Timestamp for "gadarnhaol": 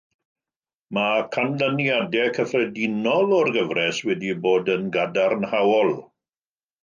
4.97-5.93